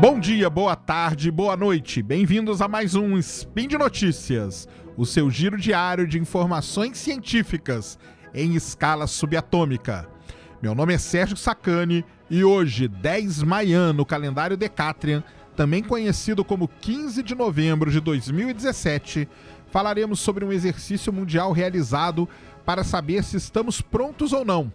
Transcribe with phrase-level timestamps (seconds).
[0.00, 2.02] Bom dia, boa tarde, boa noite.
[2.02, 4.66] Bem-vindos a mais um Spin de Notícias,
[4.96, 7.98] o seu giro diário de informações científicas
[8.32, 10.08] em escala subatômica.
[10.62, 15.22] Meu nome é Sérgio Sacani e hoje, 10 Maio, no calendário Decatrian,
[15.54, 19.28] também conhecido como 15 de novembro de 2017,
[19.70, 22.26] falaremos sobre um exercício mundial realizado
[22.64, 24.72] para saber se estamos prontos ou não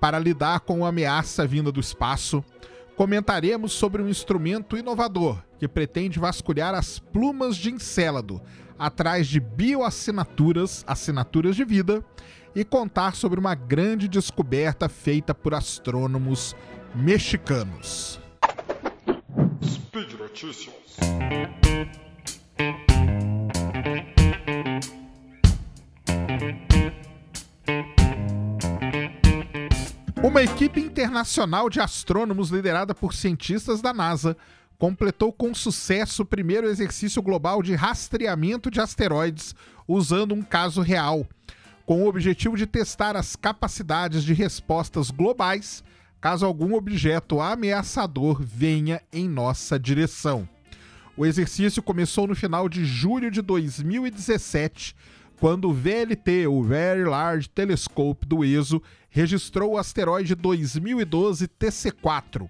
[0.00, 2.44] para lidar com a ameaça vinda do espaço
[2.96, 8.40] comentaremos sobre um instrumento inovador que pretende vasculhar as plumas de Encélado
[8.78, 12.04] atrás de bioassinaturas, assinaturas de vida,
[12.54, 16.56] e contar sobre uma grande descoberta feita por astrônomos
[16.94, 18.18] mexicanos.
[19.62, 20.96] Speed Notícias.
[30.26, 34.36] Uma equipe internacional de astrônomos liderada por cientistas da NASA
[34.76, 39.54] completou com sucesso o primeiro exercício global de rastreamento de asteroides
[39.86, 41.24] usando um caso real,
[41.86, 45.84] com o objetivo de testar as capacidades de respostas globais
[46.20, 50.48] caso algum objeto ameaçador venha em nossa direção.
[51.16, 54.96] O exercício começou no final de julho de 2017
[55.38, 62.48] quando o VLT, o Very Large Telescope do ESO, registrou o asteroide 2012 TC4.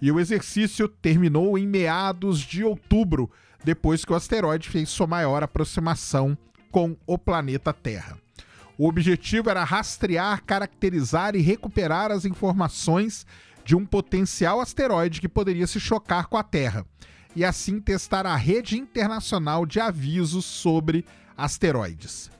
[0.00, 3.30] E o exercício terminou em meados de outubro,
[3.64, 6.36] depois que o asteroide fez sua maior aproximação
[6.70, 8.18] com o planeta Terra.
[8.78, 13.26] O objetivo era rastrear, caracterizar e recuperar as informações
[13.64, 16.84] de um potencial asteroide que poderia se chocar com a Terra,
[17.36, 21.04] e assim testar a rede internacional de avisos sobre
[21.36, 22.30] asteroides.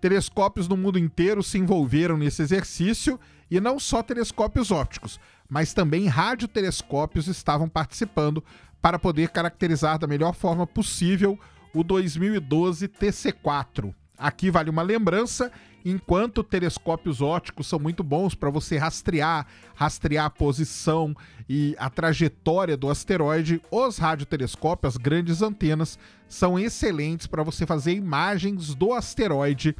[0.00, 6.06] Telescópios no mundo inteiro se envolveram nesse exercício e não só telescópios ópticos, mas também
[6.06, 8.42] radiotelescópios estavam participando
[8.80, 11.38] para poder caracterizar da melhor forma possível
[11.74, 13.94] o 2012 TC4.
[14.16, 15.50] Aqui vale uma lembrança
[15.84, 21.14] enquanto telescópios óticos são muito bons para você rastrear, rastrear a posição
[21.48, 25.98] e a trajetória do asteroide, os radiotelescópios, as grandes antenas,
[26.28, 29.74] são excelentes para você fazer imagens do asteroide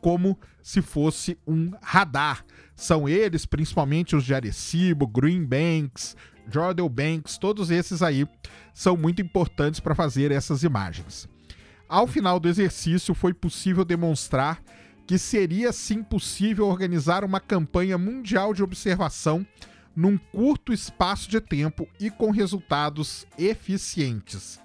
[0.00, 2.44] como se fosse um radar.
[2.74, 6.16] São eles, principalmente os de Arecibo, Green Banks,
[6.50, 8.26] Jordan Banks, todos esses aí
[8.72, 11.28] são muito importantes para fazer essas imagens.
[11.88, 14.60] Ao final do exercício, foi possível demonstrar
[15.06, 19.46] que seria sim possível organizar uma campanha mundial de observação
[19.94, 24.60] num curto espaço de tempo e com resultados eficientes.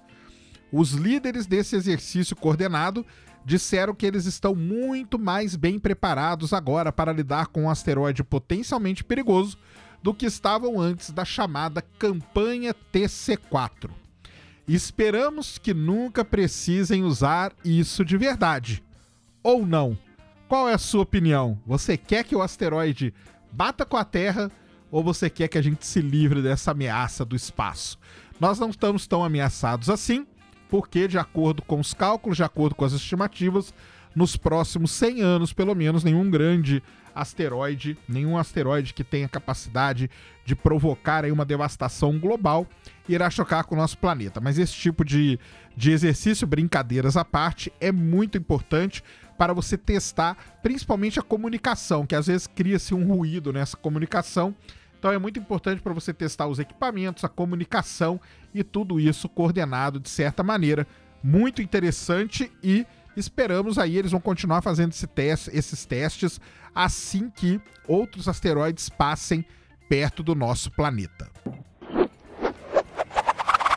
[0.70, 3.06] Os líderes desse exercício coordenado
[3.44, 9.02] disseram que eles estão muito mais bem preparados agora para lidar com um asteroide potencialmente
[9.02, 9.56] perigoso
[10.02, 13.90] do que estavam antes da chamada campanha TC4.
[14.66, 18.82] Esperamos que nunca precisem usar isso de verdade.
[19.42, 19.98] Ou não?
[20.52, 21.58] Qual é a sua opinião?
[21.66, 23.14] Você quer que o asteroide
[23.50, 24.52] bata com a Terra
[24.90, 27.98] ou você quer que a gente se livre dessa ameaça do espaço?
[28.38, 30.26] Nós não estamos tão ameaçados assim,
[30.68, 33.72] porque, de acordo com os cálculos, de acordo com as estimativas,
[34.14, 36.82] nos próximos 100 anos, pelo menos, nenhum grande
[37.14, 40.10] asteroide, nenhum asteroide que tenha capacidade
[40.44, 42.66] de provocar uma devastação global
[43.08, 44.38] irá chocar com o nosso planeta.
[44.38, 45.38] Mas esse tipo de,
[45.74, 49.02] de exercício, brincadeiras à parte, é muito importante
[49.36, 54.54] para você testar principalmente a comunicação, que às vezes cria-se um ruído nessa comunicação.
[54.98, 58.20] Então é muito importante para você testar os equipamentos, a comunicação
[58.54, 60.86] e tudo isso coordenado de certa maneira.
[61.22, 66.40] Muito interessante e esperamos aí eles vão continuar fazendo esse teste, esses testes
[66.74, 69.44] assim que outros asteroides passem
[69.88, 71.30] perto do nosso planeta.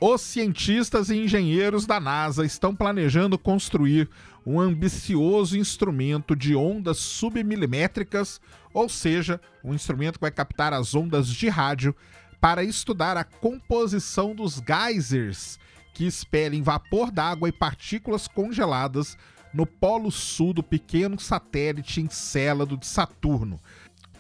[0.08, 4.08] Os cientistas e engenheiros da NASA estão planejando construir
[4.46, 8.40] um ambicioso instrumento de ondas submilimétricas,
[8.72, 11.96] ou seja, um instrumento que vai captar as ondas de rádio
[12.40, 15.58] para estudar a composição dos geysers
[15.92, 19.18] que expelem vapor d'água e partículas congeladas
[19.52, 23.60] no polo sul do pequeno satélite Encélado de Saturno.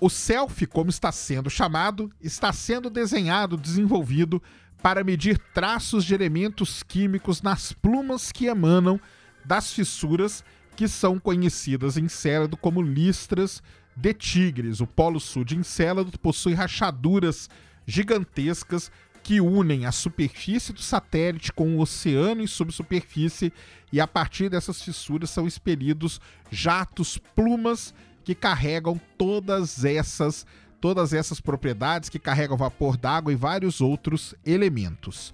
[0.01, 4.41] O SELFIE, como está sendo chamado, está sendo desenhado, desenvolvido
[4.85, 9.01] para medir traços de elementos químicos nas plumas que emanam
[9.43, 10.45] das fissuras
[10.75, 13.63] que são conhecidas em Encélado como listras
[13.95, 14.81] de tigres.
[14.81, 17.49] O Polo Sul de Encélado possui rachaduras
[17.87, 18.91] gigantescas
[19.23, 23.51] que unem a superfície do satélite com o oceano em subsuperfície
[23.91, 26.21] e a partir dessas fissuras são expelidos
[26.51, 27.91] jatos, plumas
[28.23, 30.45] que carregam todas essas
[30.85, 35.33] todas essas propriedades que carregam vapor d'água e vários outros elementos.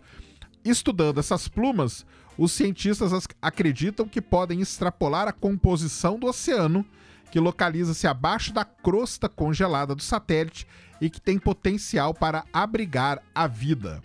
[0.63, 2.05] Estudando essas plumas,
[2.37, 3.11] os cientistas
[3.41, 6.85] acreditam que podem extrapolar a composição do oceano,
[7.29, 10.65] que localiza-se abaixo da crosta congelada do satélite
[11.01, 14.01] e que tem potencial para abrigar a vida.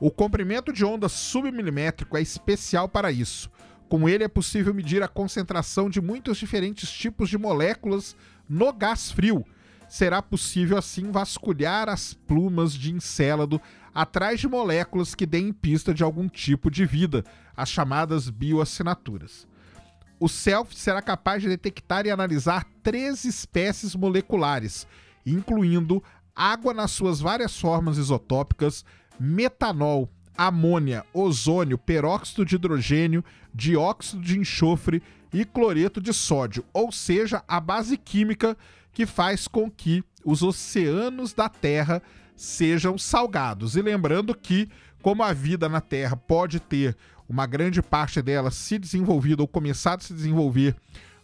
[0.00, 3.50] O comprimento de onda submilimétrico é especial para isso.
[3.90, 8.16] Com ele é possível medir a concentração de muitos diferentes tipos de moléculas
[8.48, 9.44] no gás frio.
[9.92, 13.60] Será possível assim vasculhar as plumas de Encélado
[13.94, 17.22] atrás de moléculas que deem pista de algum tipo de vida,
[17.54, 19.46] as chamadas bioassinaturas.
[20.18, 24.86] O SELF será capaz de detectar e analisar três espécies moleculares,
[25.26, 26.02] incluindo
[26.34, 28.86] água nas suas várias formas isotópicas,
[29.20, 33.22] metanol, amônia, ozônio, peróxido de hidrogênio,
[33.52, 35.02] dióxido de enxofre
[35.34, 38.56] e cloreto de sódio, ou seja, a base química
[38.92, 42.02] que faz com que os oceanos da Terra
[42.36, 43.76] sejam salgados.
[43.76, 44.68] E lembrando que,
[45.00, 46.96] como a vida na Terra pode ter
[47.28, 50.76] uma grande parte dela se desenvolvido ou começado a se desenvolver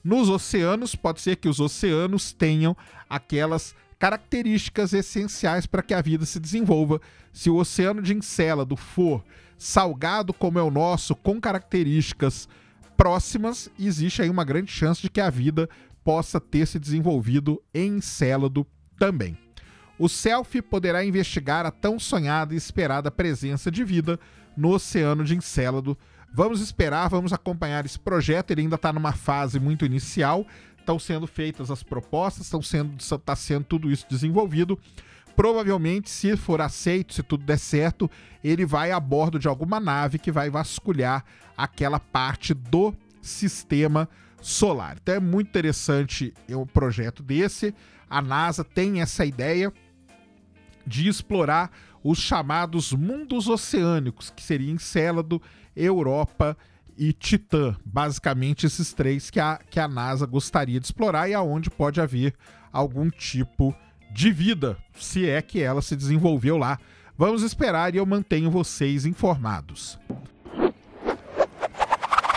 [0.03, 2.77] nos oceanos, pode ser que os oceanos tenham
[3.11, 7.01] aquelas características essenciais para que a vida se desenvolva.
[7.33, 9.23] Se o oceano de Encélado for
[9.59, 12.49] salgado como é o nosso, com características
[12.97, 15.69] próximas, existe aí uma grande chance de que a vida
[16.09, 18.67] possa ter se desenvolvido em Encélado
[18.99, 19.37] também.
[19.99, 24.19] O SELF poderá investigar a tão sonhada e esperada presença de vida
[24.57, 25.99] no oceano de Encélado.
[26.33, 28.53] Vamos esperar, vamos acompanhar esse projeto.
[28.53, 30.47] Ele ainda está numa fase muito inicial.
[30.79, 34.79] Estão sendo feitas as propostas, estão sendo, está sendo tudo isso desenvolvido.
[35.37, 38.11] Provavelmente, se for aceito, se tudo der certo,
[38.43, 41.23] ele vai a bordo de alguma nave que vai vasculhar
[41.55, 44.09] aquela parte do sistema
[44.41, 44.97] solar.
[45.01, 47.75] Então é muito interessante um projeto desse.
[48.09, 49.73] A NASA tem essa ideia
[50.87, 51.71] de explorar
[52.03, 55.43] os chamados mundos oceânicos, que seriam Encélado,
[55.77, 56.57] Europa
[56.97, 57.77] e Titã.
[57.85, 62.35] Basicamente, esses três que a, que a NASA gostaria de explorar e aonde pode haver
[62.73, 63.75] algum tipo
[64.11, 66.79] de vida, se é que ela se desenvolveu lá.
[67.17, 69.99] Vamos esperar e eu mantenho vocês informados.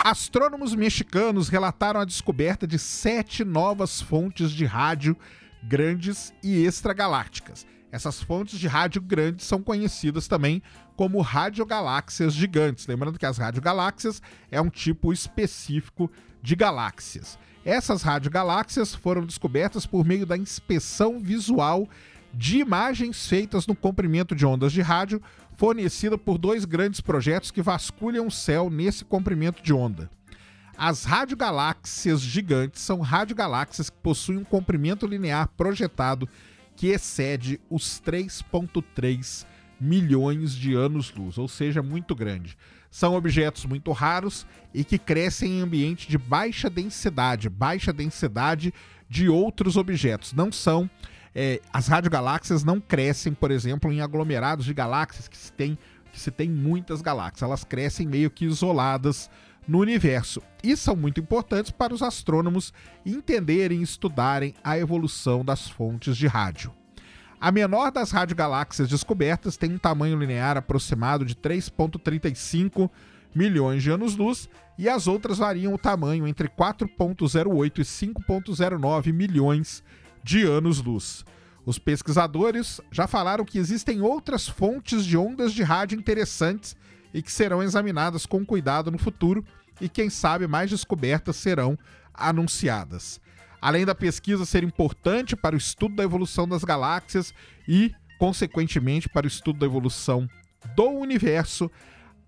[0.04, 5.16] Astrônomos mexicanos relataram a descoberta de sete novas fontes de rádio
[5.62, 7.64] grandes e extragalácticas.
[7.92, 10.60] Essas fontes de rádio grandes são conhecidas também
[10.96, 12.84] como radiogaláxias gigantes.
[12.88, 14.20] Lembrando que as radiogaláxias
[14.50, 16.10] é um tipo específico
[16.42, 17.38] de galáxias.
[17.64, 21.88] Essas radiogaláxias foram descobertas por meio da inspeção visual
[22.34, 25.22] de imagens feitas no comprimento de ondas de rádio,
[25.56, 30.10] fornecida por dois grandes projetos que vasculham o céu nesse comprimento de onda.
[30.76, 36.28] As radiogaláxias gigantes são radiogaláxias que possuem um comprimento linear projetado
[36.74, 39.46] que excede os 3,3
[39.78, 42.56] milhões de anos-luz, ou seja, muito grande.
[42.90, 48.72] São objetos muito raros e que crescem em ambiente de baixa densidade, baixa densidade
[49.08, 50.32] de outros objetos.
[50.32, 50.88] Não são.
[51.34, 55.78] É, as radiogaláxias não crescem, por exemplo, em aglomerados de galáxias que se tem,
[56.12, 57.42] que se tem muitas galáxias.
[57.42, 59.30] Elas crescem meio que isoladas
[59.66, 62.72] no universo e são muito importantes para os astrônomos
[63.06, 66.72] entenderem e estudarem a evolução das fontes de rádio.
[67.40, 72.88] A menor das radiogaláxias descobertas tem um tamanho linear aproximado de 3,35
[73.34, 74.48] milhões de anos-luz
[74.78, 79.82] e as outras variam o tamanho entre 4,08 e 5,09 milhões
[80.22, 81.24] de anos-luz.
[81.64, 86.76] Os pesquisadores já falaram que existem outras fontes de ondas de rádio interessantes
[87.14, 89.44] e que serão examinadas com cuidado no futuro
[89.80, 91.78] e quem sabe mais descobertas serão
[92.12, 93.20] anunciadas.
[93.60, 97.32] Além da pesquisa ser importante para o estudo da evolução das galáxias
[97.68, 100.28] e, consequentemente, para o estudo da evolução
[100.74, 101.70] do universo,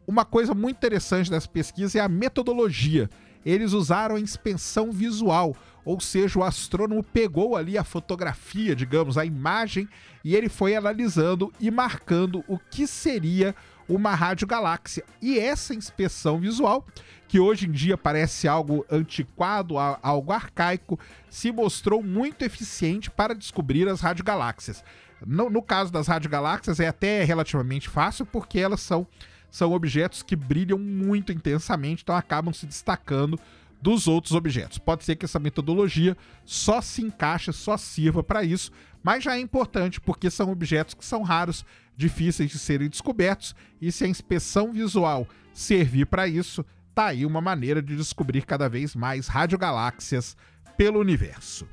[0.06, 3.10] uma coisa muito interessante dessa pesquisa é a metodologia.
[3.44, 9.25] Eles usaram a inspeção visual, ou seja, o astrônomo pegou ali a fotografia, digamos, a
[9.25, 9.88] imagem,
[10.25, 13.55] e ele foi analisando e marcando o que seria
[13.88, 15.05] uma radiogaláxia.
[15.21, 16.87] E essa inspeção visual,
[17.29, 20.99] que hoje em dia parece algo antiquado, algo arcaico,
[21.29, 24.83] se mostrou muito eficiente para descobrir as radiogaláxias.
[25.26, 29.07] No, no caso das radiogaláxias é até relativamente fácil porque elas são,
[29.50, 33.38] são objetos que brilham muito intensamente, então acabam se destacando
[33.85, 34.79] dos outros objetos.
[34.79, 38.73] Pode ser que essa metodologia só se encaixe, só sirva para isso,
[39.03, 43.93] mas já é importante porque são objetos que são raros, difíceis de serem descobertos, e
[43.93, 46.64] se a inspeção visual servir para isso,
[46.95, 50.35] tá aí uma maneira de descobrir cada vez mais radiogaláxias
[50.79, 51.69] pelo universo.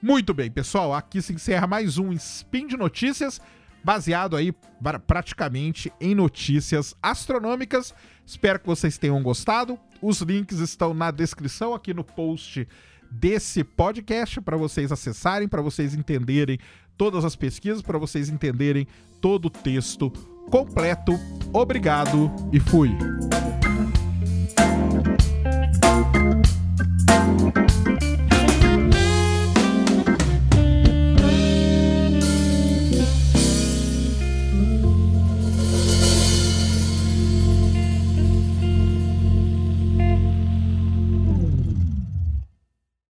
[0.00, 3.40] Muito bem, pessoal, aqui se encerra mais um Spin de Notícias,
[3.82, 4.54] baseado aí
[5.08, 7.92] praticamente em notícias astronômicas.
[8.24, 9.76] Espero que vocês tenham gostado.
[10.00, 12.66] Os links estão na descrição aqui no post
[13.10, 16.58] desse podcast para vocês acessarem, para vocês entenderem
[16.96, 18.86] todas as pesquisas, para vocês entenderem
[19.20, 20.10] todo o texto
[20.50, 21.12] completo.
[21.52, 22.90] Obrigado e fui.